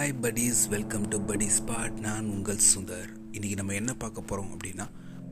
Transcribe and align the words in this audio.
Hi 0.00 0.20
buddies. 0.22 0.68
Welcome 0.68 1.08
to 1.08 1.18
buddies 1.18 1.50
spot 1.58 1.90
நான் 1.90 2.30
உங்கள் 2.30 2.60
சுந்தர். 2.76 3.08
இன்றைக்கி 3.32 3.54
நம்ம 3.54 3.74
என்ன 3.74 3.94
பார்க்க 3.94 4.20
போகிறோம் 4.20 4.58
அப்படின்னா 4.58 4.90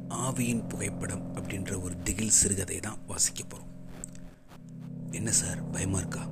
ஆவியின் 0.08 0.69
புகைப்படம் 0.69 1.35
அப்படின்ற 1.35 1.83
ஒரு 1.83 2.03
திகில் 2.03 2.30
சிறுகதை 2.30 2.81
தான் 2.81 2.99
வாசிக்க 3.06 3.44
போகிறோம் 3.44 3.74
என்ன 5.10 5.31
சார்? 5.31 5.71
பயமா 5.71 5.99
இருக்கா? 5.99 6.28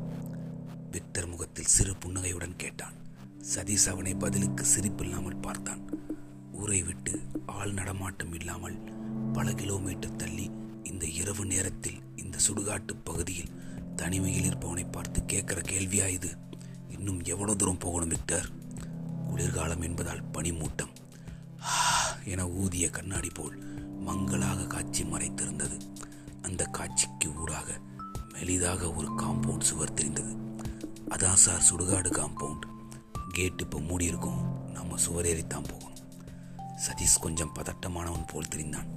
விக்டர் 0.90 1.26
முகத்தில் 1.26 1.64
சிறு 1.64 1.96
புன்னகையுடன் 1.96 2.56
கேட்டான். 2.56 2.92
சதீஷ் 3.54 3.88
அவனை 3.88 4.14
பதிலுக்கு 4.14 4.64
சிரிப்பில்லாமல் 4.64 5.40
பார்த்தான். 5.40 5.90
ஊரை 6.52 6.82
விட்டு 6.82 7.20
ஆள் 7.46 7.72
நடமாட்டம் 7.72 8.32
இல்லாமல் 8.32 8.78
பல 9.32 9.52
கிலோமீட்டர் 9.52 10.16
தள்ளி 10.16 10.50
இந்த 10.82 11.06
இரவு 11.06 11.46
நேரத்தில் 11.46 12.00
இந்த 12.16 12.38
சுடுகாட்டு 12.48 12.96
பகுதியில் 13.04 13.50
தனிமையில் 13.96 14.52
இருப்பவனை 14.52 14.86
பார்த்து 14.90 15.22
கேட்குற 15.22 15.62
கேள்வியா 15.68 16.08
இது? 16.08 16.44
இன்னும் 16.98 17.24
எவ்வளோ 17.24 17.54
தூரம் 17.54 17.78
போகணும் 17.78 18.08
விக்டர் 18.08 18.48
குளிர்காலம் 19.26 19.82
என்பதால் 19.82 20.22
பனிமூட்டம். 20.32 20.92
என 22.24 22.48
ஊதிய 22.48 22.90
கண்ணாடி 22.90 23.28
போல் 23.28 23.56
மங்களாக 24.00 24.66
காட்சி 24.66 25.02
மறைத்திருந்தது. 25.02 25.80
அந்த 26.42 26.64
காட்சிக்கு 26.64 27.34
ஊடாக 27.34 27.80
மெலிதாக 28.32 28.96
ஒரு 28.96 29.10
காம்பவுண்ட் 29.10 29.60
சுவர் 29.60 29.94
தெரிந்தது. 29.94 30.36
அதான் 31.08 31.32
சார் 31.32 31.62
சுடுகாடு 31.70 32.10
காம்பவுண்ட். 32.10 32.64
கேட் 33.32 33.60
இப்போ 33.60 33.78
மூடியிருக்கோம். 33.78 34.70
நம்ம 34.72 34.96
சுவரேறித்தான் 35.08 35.68
போகணும். 35.68 35.98
சதீஷ் 36.86 37.20
கொஞ்சம் 37.20 37.54
பதட்டமானவன் 37.54 38.28
போல் 38.32 38.52
தெரிந்தான். 38.54 38.88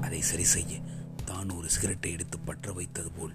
அதை 0.00 0.20
சரி 0.20 0.44
செய்ய 0.44 0.78
தான் 1.24 1.50
ஒரு 1.50 1.70
சிகரெட்டை 1.70 2.12
எடுத்து 2.12 2.38
பற்ற 2.38 2.72
வைத்தது 2.72 3.10
போல் 3.10 3.34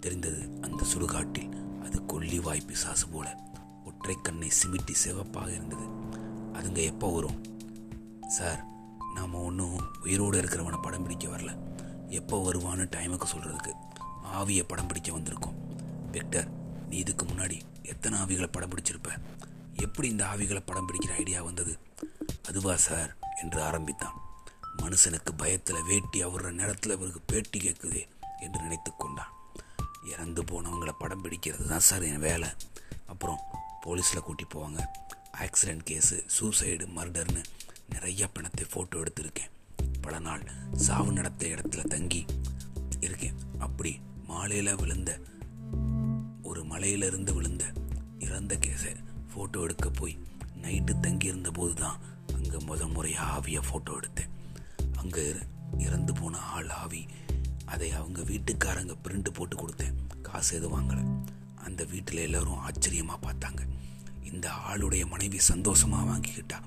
தெரிந்தது 0.00 0.50
அந்த 0.60 0.84
சுடுகாட்டில். 0.94 1.82
அது 1.82 2.02
கொல்லிவாய் 2.02 2.66
பிசாசு 2.66 3.08
போல. 3.08 3.48
ஒற்றை 4.10 4.22
கண்ணை 4.22 4.50
சிமிட்டி 4.62 4.92
சிவப்பாக 4.92 5.50
இருந்தது. 5.50 5.86
அதுங்க 6.54 6.84
எப்போ 6.84 7.12
வரும்? 7.12 7.38
சார் 8.28 8.64
நாம் 9.14 9.34
ஒன்றும் 9.34 9.80
உயிரோடு 10.02 10.42
இருக்கிறவனை 10.42 10.82
படம் 10.82 11.02
பிடிக்க 11.02 11.28
வரல. 11.28 11.58
எப்போ 12.08 12.52
வருவான்னு 12.52 12.86
டைமுக்கு 12.96 13.26
சொல்கிறதுக்கு 13.36 13.72
ஆவியை 14.36 14.62
படம் 14.68 14.86
பிடிக்க 14.86 15.12
வந்திருக்கோம். 15.12 15.54
விக்டர் 16.10 16.48
நீ 16.88 16.96
இதுக்கு 16.96 17.26
முன்னாடி 17.26 17.60
எத்தனை 17.82 18.18
ஆவிகளை 18.18 18.48
படம் 18.52 18.70
பிடிச்சிருப்ப? 18.70 19.22
எப்படி 19.76 20.08
இந்த 20.08 20.24
ஆவிகளை 20.24 20.62
படம் 20.66 20.88
பிடிக்கிற 20.88 21.10
ஐடியா 21.16 21.42
வந்தது? 21.42 21.78
அதுவா 22.48 22.76
சார்? 22.76 23.16
என்று 23.42 23.62
ஆரம்பித்தான். 23.62 24.14
மனுஷனுக்கு 24.76 25.32
பயத்தில் 25.36 25.82
வேட்டி 25.82 26.24
அவர்ற 26.24 26.50
நேரத்தில் 26.50 26.92
இவருக்கு 26.92 27.20
பேட்டி 27.26 27.58
கேட்குதே 27.58 28.08
என்று 28.40 28.60
நினைத்து 28.60 28.92
கொண்டான். 28.96 29.32
இறந்து 30.04 30.42
போனவங்களை 30.42 30.92
படம் 30.98 31.24
பிடிக்கிறது 31.24 31.68
தான் 31.68 31.80
சார் 31.80 32.02
என் 32.02 32.18
வேலை. 32.18 32.48
அப்புறம் 33.06 33.40
போலீஸில் 33.84 34.26
கூட்டி 34.26 34.46
போவாங்க. 34.54 34.80
ஆக்சிடென்ட் 35.44 35.86
கேஸு 35.90 36.16
சூசைடு 36.36 36.86
மர்டர்னு 36.96 37.42
நிறைய 37.94 38.28
பணத்தை 38.34 38.64
ஃபோட்டோ 38.72 38.96
எடுத்திருக்கேன். 39.02 39.52
பல 40.04 40.18
நாள் 40.26 40.44
சாவு 40.86 41.10
நடத்த 41.12 41.46
இடத்துல 41.54 41.82
தங்கி 41.94 42.22
இருக்கேன். 43.06 43.38
அப்படி 43.66 43.92
மாலையில் 44.30 44.78
விழுந்த 44.80 45.10
ஒரு 46.42 46.60
மலையிலிருந்து 46.64 47.32
விழுந்த 47.38 47.64
இறந்த 48.26 48.54
கேஸை 48.66 48.92
ஃபோட்டோ 49.32 49.62
எடுக்க 49.66 49.88
போய் 50.00 50.14
நைட்டு 50.62 50.94
தங்கி 51.04 51.26
இருந்தபோது 51.32 51.74
தான் 51.82 51.98
அங்கே 52.36 52.58
முத 52.68 52.88
முறையாக 52.94 53.34
ஆவியை 53.36 53.62
ஃபோட்டோ 53.68 53.96
எடுத்தேன். 54.00 54.32
அங்கே 55.02 55.24
இறந்து 55.86 56.12
போன 56.20 56.38
ஆள் 56.54 56.70
ஆவி 56.82 57.02
அதை 57.72 57.90
அவங்க 57.98 58.20
வீட்டுக்காரங்க 58.30 58.94
பிரிண்ட் 59.04 59.30
போட்டு 59.38 59.56
கொடுத்தேன். 59.56 59.98
காசு 60.28 60.50
எதுவும் 60.56 60.76
வாங்கலை. 60.76 61.04
அந்த 61.66 61.84
வீட்டில் 61.84 62.24
எல்லோரும் 62.26 62.62
ஆச்சரியமாக 62.68 63.20
பார்த்தாங்க. 63.26 63.62
இந்த 64.32 64.50
ஆளுடைய 64.68 65.08
மனைவி 65.08 65.38
சந்தோஷமாக 65.38 66.10
வாங்கிக்கிட்டா. 66.10 66.60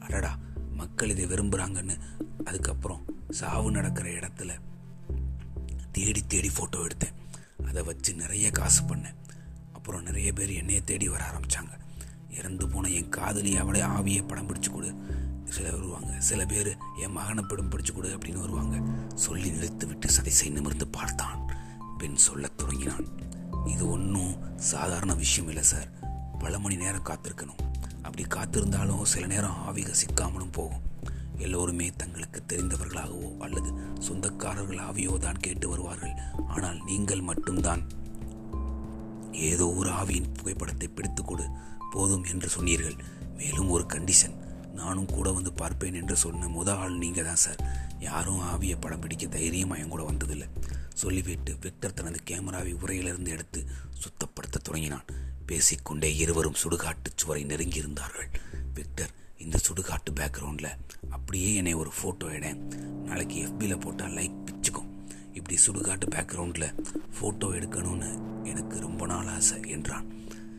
அடடா 0.00 0.38
மக்கள் 0.72 1.08
இதை 1.08 1.26
விரும்புகிறாங்கன்னு 1.26 1.98
அதுக்கப்புறம் 2.44 3.04
சாவு 3.30 3.70
நடக்கிற 3.70 4.10
இடத்துல 4.10 4.58
தேடி 5.92 6.26
தேடி 6.26 6.48
ஃபோட்டோ 6.48 6.76
எடுத்தேன். 6.76 7.14
அதை 7.66 7.82
வச்சு 7.82 8.14
நிறைய 8.14 8.50
காசு 8.50 8.82
பண்ணேன். 8.82 9.14
அப்புறம் 9.72 10.02
நிறைய 10.02 10.32
பேர் 10.32 10.50
என்னையை 10.50 10.84
தேடி 10.84 11.08
வர 11.08 11.30
ஆரம்பித்தாங்க 11.30 11.78
இறந்து 12.30 12.68
போன 12.68 12.88
என் 12.88 13.08
காதலி 13.08 13.56
அவளே 13.56 13.80
ஆவியை 13.80 14.26
படம் 14.26 14.48
பிடிச்சி 14.48 14.70
கொடு. 14.70 14.94
சில 15.44 15.70
வருவாங்க. 15.70 16.20
சில 16.20 16.46
பேர் 16.46 16.76
என் 17.02 17.12
மகனை 17.12 17.44
படம் 17.48 17.70
பிடிச்சி 17.70 17.92
கொடு 17.92 18.18
அப்படின்னு 18.18 18.40
வருவாங்க. 18.40 18.80
சொல்லி 19.14 19.50
நிறுத்து 19.50 19.86
விட்டு 19.86 20.12
சதிசை 20.12 20.50
நிமிர்ந்து 20.50 20.88
பார்த்தான். 20.88 21.52
பெண் 21.98 22.14
சொல்லத் 22.14 22.56
தொடங்கினான். 22.56 23.06
இது 23.66 23.90
ஒன்றும் 23.90 24.58
சாதாரண 24.58 25.14
விஷயம் 25.14 25.48
இல்லை 25.48 25.64
சார். 25.64 25.99
பல 26.42 26.58
மணி 26.58 26.76
நேரம் 26.76 27.08
காத்திருக்கணும். 27.10 27.60
அப்படி 28.02 28.24
காத்திருந்தாலும் 28.36 29.02
சில 29.12 29.26
நேரம் 29.26 29.58
ஆவிக 29.68 29.90
சிக்காமலும் 30.02 30.56
போகும். 30.58 30.84
எல்லோருமே 31.36 31.86
தங்களுக்கு 32.00 32.40
தெரிந்தவர்களாகவோ 32.50 33.28
அல்லது 33.38 33.70
சொந்தக்காரர்களாகவோ 34.06 35.16
தான் 35.18 35.42
கேட்டு 35.44 35.68
வருவார்கள். 35.68 36.14
ஆனால் 36.46 36.78
நீங்கள் 36.88 37.26
மட்டும்தான். 37.30 37.82
ஏதோ 39.50 39.66
ஒரு 39.80 39.90
ஆவியின் 39.90 40.32
புகைப்படத்தை 40.38 40.88
பிடித்துக்கொடு 40.96 41.44
போதும் 41.92 42.24
என்று 42.24 42.48
சொன்னீர்கள். 42.48 42.98
மேலும் 43.38 43.70
ஒரு 43.76 43.84
கண்டிஷன். 43.94 44.36
நானும் 44.80 45.12
கூட 45.14 45.28
வந்து 45.36 45.52
பார்ப்பேன் 45.52 45.98
என்று 46.00 46.16
சொன்ன 46.16 46.48
முத 46.48 46.70
ஆள் 46.82 47.00
நீங்கள் 47.04 47.28
தான் 47.28 47.42
சார். 47.44 47.62
யாரும் 47.98 48.44
ஆவியை 48.52 48.76
படம் 48.80 49.00
பிடிக்க 49.00 49.26
தைரியமாக 49.26 49.80
என் 49.80 49.92
கூட 49.94 50.02
வந்ததில்லை. 50.02 50.48
சொல்லிவிட்டு 51.02 51.52
விக்டர் 51.60 51.94
தனது 51.94 52.18
கேமராவை 52.24 52.72
உரையிலிருந்து 52.74 53.30
எடுத்து 53.36 53.60
சுத்தப்படுத்த 54.02 54.62
தொடங்கினான். 54.68 55.08
பேசிக்கொண்டே 55.50 56.08
இருவரும் 56.16 56.58
சுடுகாட்டு 56.62 57.08
சுவரை 57.14 57.42
நெருங்கி 57.44 57.78
இருந்தார்கள் 57.78 58.28
விக்டர் 58.74 59.12
இந்த 59.44 59.56
சுடுகாட்டு 59.66 60.10
பேக்ரவுண்டில் 60.14 60.76
அப்படியே 61.10 61.48
என்னை 61.54 61.72
ஒரு 61.74 61.90
ஃபோட்டோ 61.96 62.26
எடு. 62.36 62.50
நாளைக்கு 63.06 63.36
எஃபியில் 63.46 63.80
போட்டால் 63.80 64.14
லைக் 64.18 64.36
பிச்சுக்கும். 64.46 64.90
இப்படி 65.32 65.56
சுடுகாட்டு 65.66 66.06
பேக்ரவுண்டில் 66.14 66.66
ஃபோட்டோ 67.16 67.48
எடுக்கணும்னு 67.58 68.10
எனக்கு 68.44 68.76
ரொம்ப 68.80 69.06
நாள் 69.06 69.26
ஆசை 69.26 69.58
என்றான். 69.68 70.06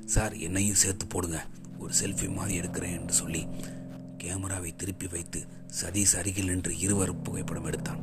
சார் 0.06 0.34
என்னையும் 0.48 0.82
சேர்த்து 0.84 1.08
போடுங்க. 1.08 1.40
ஒரு 1.80 1.94
செல்ஃபி 2.02 2.28
மாதிரி 2.38 2.60
எடுக்கிறேன் 2.62 2.98
என்று 3.00 3.14
சொல்லி 3.14 3.44
கேமராவை 4.18 4.72
திருப்பி 4.76 5.08
வைத்து 5.08 5.42
சதீஷ் 5.82 6.18
அருகில் 6.22 6.50
நின்று 6.50 6.74
இருவர் 6.78 7.22
புகைப்படம் 7.22 7.70
எடுத்தான். 7.72 8.02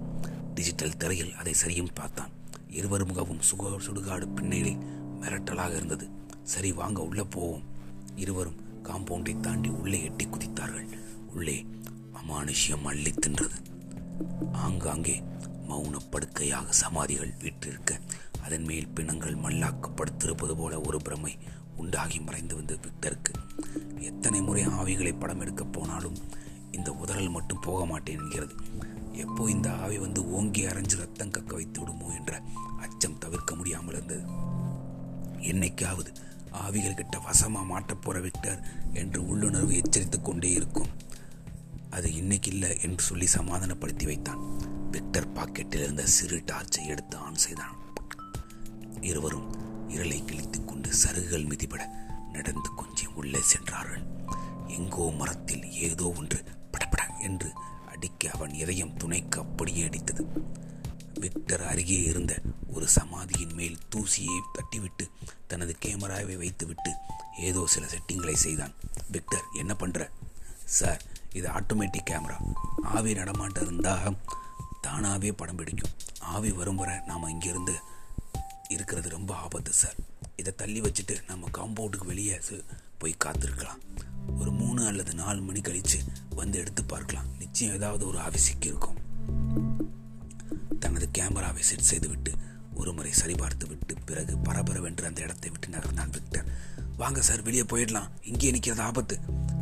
டிஜிட்டல் 0.55 0.97
திரையில் 0.97 1.35
அதை 1.35 1.55
சரியும் 1.65 1.95
பார்த்தான். 1.95 2.33
இருவர் 2.79 3.07
முகவும் 3.11 3.45
சுக 3.51 3.75
சுடுகாடு 3.87 4.29
பின்னணியில் 4.35 4.81
மிரட்டலாக 5.21 5.77
இருந்தது. 5.77 6.07
சரி 6.53 6.71
வாங்க 6.73 6.99
உள்ளே 7.09 7.25
போவோம். 7.35 7.65
இருவரும் 8.23 8.61
காம்பவுண்டை 8.87 9.35
தாண்டி 9.41 9.71
உள்ளே 9.81 9.99
எட்டி 10.09 10.25
குதித்தார்கள். 10.27 10.89
உள்ளே 11.35 11.57
அமானுஷ்யம் 12.21 12.87
அள்ளி 12.91 13.13
தின்றது. 13.15 13.59
ஆங்காங்கே 14.67 15.17
மௌன 15.69 15.97
படுக்கையாக 16.13 16.73
சமாதிகள் 16.83 17.33
வீற்றிருக்க 17.43 18.01
அதன் 18.45 18.67
மேல் 18.69 18.93
பிணங்கள் 18.97 19.43
மல்லாக்கப்படுத்திருப்பது 19.45 20.55
போல 20.57 20.75
ஒரு 20.81 20.99
பிரமை 21.07 21.33
உண்டாகி 21.77 22.19
மறைந்து 22.21 22.55
வந்த 22.55 22.75
விக்டருக்கு 22.85 23.33
எத்தனை 24.11 24.41
முறை 24.41 24.63
ஆவிகளை 24.81 25.13
படம் 25.19 25.41
எடுக்க 25.41 25.65
போனாலும் 25.65 26.19
இந்த 26.71 26.91
உதறல் 27.03 27.35
மட்டும் 27.37 27.65
போக 27.67 27.81
மாட்டேன் 27.87 28.19
என்கிறது. 28.19 28.55
எப்போ 29.25 29.43
இந்த 29.51 29.69
ஆவி 29.85 29.99
வந்து 29.99 30.21
ஓங்கி 30.31 30.63
அரைஞ்சு 30.67 30.97
ரத்தம் 30.97 31.35
கக்க 31.37 31.53
வைத்து 31.59 31.81
விடுமோ 31.81 32.09
என்ற 32.15 32.33
அச்சம் 32.85 33.19
தவிர்க்க 33.19 33.55
முடியாமல் 33.55 33.95
இருந்தது. 33.95 34.25
என்னைக்காவது 35.51 36.11
ஆவிகள் 36.53 36.95
கிட்ட 36.95 37.19
வசமாக 37.19 37.67
மாட்டப்போகிற 37.73 38.21
விக்டர் 38.21 38.65
என்று 38.93 39.27
உள்ளுணர்வு 39.27 39.77
எச்சரித்துக் 39.77 40.25
கொண்டே 40.25 40.51
இருக்கும். 40.51 40.89
அது 41.91 42.15
இன்னைக்கு 42.15 42.51
இல்லை 42.51 42.81
என்று 42.81 43.05
சொல்லி 43.05 43.27
சமாதானப்படுத்தி 43.27 44.07
வைத்தான். 44.07 44.43
விக்டர் 44.91 45.33
பாக்கெட்டில் 45.33 45.83
இருந்த 45.83 46.07
சிறு 46.07 46.43
டார்ச்சை 46.47 46.87
எடுத்து 46.87 47.17
ஆன் 47.17 47.35
செய்தான். 47.35 47.77
இருவரும் 49.01 49.49
இருளை 49.89 50.25
கிழித்து 50.25 50.65
கொண்டு 50.65 50.91
சருகுகள் 50.93 51.47
மிதிபட 51.47 51.87
நடந்து 52.33 52.75
கொஞ்சம் 52.77 53.15
உள்ளே 53.15 53.41
சென்றார்கள். 53.41 54.07
எங்கோ 54.67 55.11
மரத்தில் 55.11 55.73
ஏதோ 55.73 56.13
ஒன்று 56.17 56.45
படபட 56.71 57.07
என்று 57.21 57.51
அடிக்க 57.87 58.31
அவன் 58.31 58.55
இதயம் 58.55 58.97
துணைக்கு 58.97 59.41
அப்படியே 59.41 59.89
அடித்தது. 59.89 60.27
விக்டர் 61.21 61.63
அருகே 61.63 62.03
இருந்த 62.03 62.43
மேல் 63.59 63.79
தூசியை 63.93 64.37
தட்டிவிட்டு 64.57 65.05
தனது 65.51 65.73
கேமராவை 65.79 66.37
வைத்துவிட்டு 66.43 66.93
ஏதோ 67.49 67.63
சில 67.75 67.85
செட்டிங்களை 67.87 68.35
செய்தான். 68.45 68.75
விக்டர் 69.13 69.47
என்ன 69.63 69.73
பண்ணுற 69.81 70.03
சார் 70.79 71.03
இது 71.33 71.49
ஆட்டோமேட்டிக் 71.49 72.09
கேமரா 72.11 72.37
ஆவி 72.97 73.13
நடமாட்டம் 73.15 73.67
இருந்தால் 73.67 74.17
தானாகவே 74.81 75.31
படம் 75.33 75.61
பிடிக்கும். 75.61 75.95
ஆவி 76.35 76.51
வரும் 76.61 76.81
வர 76.83 76.91
நாம் 77.07 77.31
இங்கிருந்து 77.35 77.77
இருக்கிறது 78.69 79.09
ரொம்ப 79.09 79.33
ஆபத்து 79.45 79.73
சார். 79.73 79.99
இதை 80.37 80.53
தள்ளி 80.57 80.81
வச்சுட்டு 80.81 81.15
நம்ம 81.27 81.49
காம்பவுண்டுக்கு 81.59 82.11
வெளியே 82.11 82.37
போய் 82.99 83.23
காத்திருக்கலாம். 83.25 83.81
ஒரு 84.39 84.51
மூணு 84.61 84.81
அல்லது 84.87 85.13
நாலு 85.21 85.41
மணி 85.41 85.61
கழிச்சு 85.61 85.99
வந்து 86.41 86.57
எடுத்து 86.59 86.83
பார்க்கலாம். 86.85 87.29
நிச்சயம் 87.39 87.75
ஏதாவது 87.75 88.03
ஒரு 88.07 88.19
ஆவி 88.27 88.41
சிக்கியிருக்கும். 88.47 88.99
தனது 90.83 91.07
கேமராவை 91.11 91.63
செட் 91.63 91.89
செய்துவிட்டு 91.91 92.33
ஒருமுறை 92.79 93.11
சரிபார்த்து 93.11 93.69
விட்டு 93.69 93.95
பிறகு 94.05 94.37
பரபரவென்று 94.37 95.05
அந்த 95.05 95.21
இடத்தை 95.21 95.51
விட்டு 95.51 95.69
நகர்ந்தான் 95.69 96.11
விக்டர். 96.11 96.45
வாங்க 96.97 97.23
சார் 97.23 97.43
வெளியே 97.43 97.63
போயிடலாம். 97.63 98.09
இங்கே 98.23 98.51
நிற்கிறது 98.51 98.83
ஆபத்து. 98.83 99.19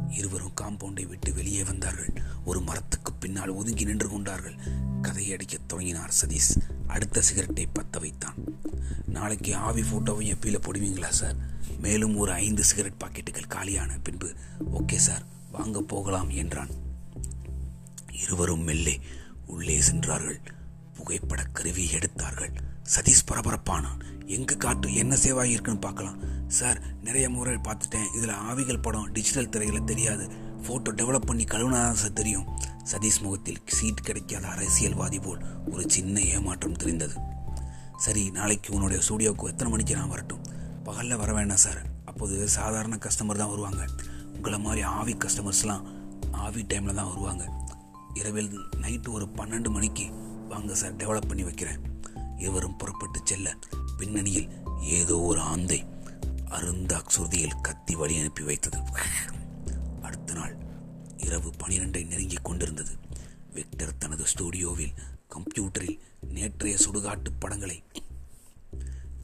இருவரும் 0.09 0.53
காம்பவுண்டை 0.61 1.07
விட்டு 1.07 1.33
வெளியே 1.33 1.65
வந்தார்கள். 1.65 2.13
ஒரு 2.45 2.61
மரத்துக்கு 2.61 3.13
பின்னால் 3.13 3.49
ஒதுங்கி 3.49 3.85
நின்று 3.85 4.09
கொண்டார்கள். 4.09 4.55
கதையை 5.03 5.33
அடிக்கத் 5.33 5.69
தொடங்கினார் 5.69 6.15
சதீஷ். 6.27 6.61
அடுத்த 6.87 7.21
சிகரெட்டை 7.21 7.69
பத்த 7.75 7.99
வைத்தான். 7.99 8.35
நாளைக்கு 9.07 9.57
ஆவி 9.57 9.83
ஃபோட்டோவையும் 9.83 10.37
எப்பீல 10.37 10.61
போடுவீங்களா 10.61 11.09
சார்? 11.09 11.37
மேலும் 11.81 12.17
ஒரு 12.17 12.33
ஐந்து 12.33 12.65
சிகரெட் 12.65 13.03
பாக்கெட்டுகள் 13.05 13.47
காலியான 13.47 13.99
பின்பு. 13.99 14.35
ஓகே 14.73 14.97
சார் 14.97 15.27
வாங்க 15.51 15.83
போகலாம் 15.83 16.31
என்றான். 16.31 16.71
இருவரும் 18.12 18.69
மெல்லே 18.69 19.01
உள்ளே 19.47 19.81
சென்றார்கள். 19.81 20.41
புகைப்பட 20.95 21.45
கருவி 21.45 21.91
எடுத்தார்கள். 21.91 22.53
சதீஷ் 22.94 23.29
பரபரப்பானான் 23.31 24.27
எங்க 24.27 24.55
காட்டு 24.55 24.94
என்ன 24.94 25.17
சேவாகி 25.17 25.44
இருக்குன்னு 25.44 25.81
பார்க்கலாம். 25.81 26.19
சார் 26.49 26.81
நிறைய 27.03 27.31
முறை 27.31 27.55
பார்த்துட்டேன். 27.55 28.17
இதில் 28.17 28.31
ஆவிகள் 28.31 28.83
படம் 28.83 29.12
டிஜிட்டல் 29.12 29.49
திரையில் 29.49 29.85
தெரியாது. 29.85 30.31
ஃபோட்டோ 30.62 30.91
டெவலப் 30.91 31.27
பண்ணி 31.27 31.44
கழுவுனாதான் 31.44 31.93
சார் 31.93 32.12
தெரியும். 32.12 32.47
சதீஷ் 32.93 33.21
முகத்தில் 33.21 33.61
சீட் 33.67 34.03
கிடைக்காத 34.03 34.47
அரசியல்வாதி 34.47 35.19
போல் 35.19 35.38
ஒரு 35.71 35.91
சின்ன 35.91 36.21
ஏமாற்றம் 36.21 36.73
தெரிந்தது. 36.73 37.17
சரி 37.97 38.31
நாளைக்கு 38.31 38.75
உன்னுடைய 38.75 39.03
ஸ்டூடியோவுக்கு 39.09 39.43
எத்தனை 39.43 39.73
மணிக்கு 39.73 39.94
நான் 39.94 40.09
வரட்டும்? 40.09 40.44
பகலில் 40.85 41.17
வர 41.17 41.33
வேண்டாம் 41.33 41.56
சார் 41.56 41.83
அப்போது 42.05 42.49
சாதாரண 42.49 42.97
கஸ்டமர் 42.97 43.43
தான் 43.43 43.49
வருவாங்க. 43.49 43.87
உங்களை 44.35 44.59
மாதிரி 44.59 44.83
ஆவி 44.83 45.15
கஸ்டமர்ஸ்லாம் 45.15 45.85
ஆவி 46.31 46.62
டைமில் 46.62 46.94
தான் 46.94 47.09
வருவாங்க. 47.09 47.53
இரவில் 48.15 48.59
நைட்டு 48.81 49.09
ஒரு 49.09 49.29
பன்னெண்டு 49.37 49.69
மணிக்கு 49.69 50.09
வாங்க 50.49 50.75
சார் 50.75 50.97
டெவலப் 50.97 51.29
பண்ணி 51.29 51.43
வைக்கிறேன். 51.43 51.94
இருவரும் 52.38 52.77
புறப்பட்டு 52.77 53.21
செல்ல 53.25 53.56
பின்னணியில் 53.99 54.49
ஏதோ 54.81 55.21
ஒரு 55.21 55.41
ஆந்தை 55.41 55.85
அருந்தாக்சுதியில் 56.50 57.61
கத்தி 57.62 57.97
வழி 57.97 58.19
அனுப்பி 58.19 58.43
வைத்தது. 58.43 58.79
அடுத்த 60.03 60.33
நாள் 60.33 60.56
இரவு 61.17 61.50
பனிரெண்டை 61.50 62.06
நெருங்கிக் 62.06 62.44
கொண்டிருந்தது. 62.44 62.91
விக்டர் 63.53 63.99
தனது 63.99 64.25
ஸ்டூடியோவில் 64.25 64.94
கம்ப்யூட்டரில் 65.29 65.99
நேற்றைய 66.29 66.77
சுடுகாட்டு 66.77 67.27
படங்களை 67.38 67.83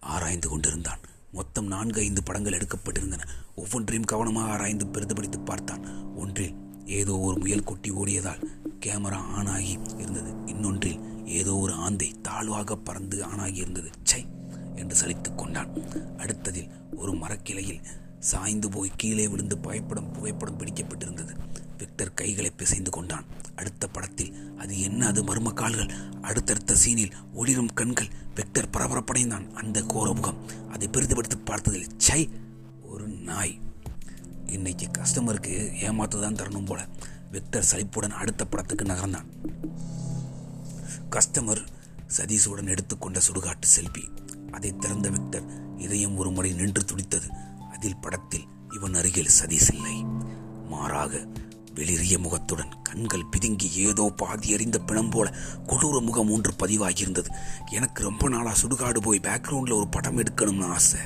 ஆராய்ந்து 0.00 0.48
கொண்டிருந்தான். 0.48 1.00
மொத்தம் 1.32 1.66
நான்கு 1.66 2.00
ஐந்து 2.00 2.22
படங்கள் 2.22 2.58
எடுக்கப்பட்டிருந்தன. 2.58 3.28
ஒவ்வொன்றையும் 3.56 4.04
கவனமாக 4.04 4.52
ஆராய்ந்து 4.52 4.86
பெரிதுபடித்து 4.86 5.40
பார்த்தான். 5.40 6.14
ஒன்றில் 6.14 6.56
ஏதோ 6.86 7.18
ஒரு 7.18 7.38
முயல் 7.38 7.64
கொட்டி 7.64 7.90
ஓடியதால் 7.90 8.46
கேமரா 8.80 9.20
ஆன் 9.36 9.46
ஆகி 9.46 9.78
இருந்தது. 9.98 10.30
இன்னொன்றில் 10.46 11.11
ஏதோ 11.24 11.56
ஒரு 11.56 11.72
ஆந்தை 11.72 12.14
தாழ்வாக 12.22 12.76
பறந்து 12.76 13.24
ஆணாகியிருந்தது. 13.26 13.92
சை 14.02 14.26
என்று 14.74 14.96
சலித்துக் 14.96 15.38
கொண்டான். 15.38 15.68
அடுத்ததில் 16.16 16.68
ஒரு 16.94 17.12
மரக்கிளையில் 17.12 17.80
சாய்ந்து 18.18 18.70
போய் 18.70 18.92
கீழே 18.96 19.28
விழுந்து 19.28 19.58
புகைப்படம் 19.58 20.12
புகைப்படம் 20.12 20.58
பிடிக்கப்பட்டிருந்தது. 20.58 21.36
விக்டர் 21.78 22.14
கைகளை 22.14 22.50
பிசைந்து 22.50 22.90
கொண்டான். 22.90 23.24
அடுத்த 23.56 23.86
படத்தில் 23.86 24.54
அது 24.58 24.80
என்ன? 24.80 25.06
அது 25.06 25.24
மர்ம 25.24 25.52
கால்கள் 25.52 25.90
அடுத்தடுத்த 26.22 26.76
சீனில் 26.86 27.12
ஒளிரும் 27.34 27.74
கண்கள் 27.74 28.08
விக்டர் 28.34 28.68
பரபரப்படைந்தான். 28.68 29.52
அந்த 29.52 29.82
கோரமுகம் 29.82 30.36
அதை 30.70 30.88
பெரிதுபடுத்தி 30.88 31.36
பார்த்ததில் 31.44 31.88
சை 31.96 32.30
ஒரு 32.82 33.08
நாய். 33.08 33.60
இன்னைக்கு 34.46 34.86
கஸ்டமருக்கு 34.86 35.72
ஏமாத்துதான் 35.80 36.34
தரணும் 36.34 36.66
போல. 36.66 36.88
விக்டர் 37.30 37.62
சலிப்புடன் 37.62 38.10
அடுத்த 38.10 38.44
படத்துக்கு 38.44 38.84
நகர்ந்தான். 38.84 39.26
கஸ்டமர் 41.12 41.66
சதீஷுடன் 42.16 42.68
எடுத்துக்கொண்ட 42.68 43.20
சுடுகாட்டு 43.32 43.64
செல்பி 43.76 44.10
அதை 44.50 44.76
திறந்த 44.76 45.10
விக்டர் 45.10 45.76
இதயம் 45.78 46.16
ஒரு 46.16 46.30
முறை 46.30 46.52
நின்று 46.52 46.84
துடித்தது. 46.84 47.26
அதில் 47.72 47.96
படத்தில் 47.96 48.44
இவன் 48.70 48.94
அருகில் 48.94 49.28
சதீஷ் 49.40 49.74
இல்லை. 49.74 50.04
மாறாக 50.68 51.28
வெளிரிய 51.74 52.18
முகத்துடன் 52.18 52.82
கண்கள் 52.82 53.24
பிதுங்கி 53.36 53.70
ஏதோ 53.70 54.12
பாதி 54.16 54.48
எறிந்த 54.48 54.78
பிணம் 54.78 55.10
போல 55.10 55.34
கொடூர 55.66 56.00
முகம் 56.00 56.30
ஒன்று 56.30 56.52
பதிவாகியிருந்தது. 56.58 57.26
எனக்கு 57.70 58.02
ரொம்ப 58.02 58.28
நாளா 58.28 58.54
சுடுகாடு 58.62 59.00
போய் 59.00 59.20
பேக்ரவுண்ட்ல 59.20 59.74
ஒரு 59.74 59.88
படம் 59.88 60.18
எடுக்கணும்னு 60.18 60.66
ஆசை 60.66 61.00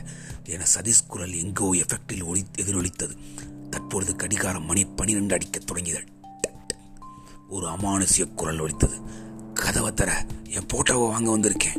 என 0.44 0.64
சதீஷ் 0.74 1.06
குரல் 1.06 1.32
எங்கோ 1.32 1.74
எஃபெக்டில் 1.74 2.24
ஒளி 2.24 2.44
எதிரொலித்தது. 2.58 3.16
தற்பொழுது 3.70 4.16
கடிகாரம் 4.16 4.64
மணி 4.64 4.84
பனிரெண்டு 4.84 5.34
அடிக்கத் 5.34 5.66
தொடங்கியது. 5.66 6.04
ஒரு 7.48 7.66
அமானுஷ்ய 7.68 8.34
குரல் 8.34 8.58
ஒலித்தது. 8.58 9.24
கதவை 9.56 9.92
தர. 9.92 10.24
என் 10.48 10.66
போட்டோவை 10.74 11.08
வாங்க 11.08 11.38
வந்திருக்கேன். 11.38 11.78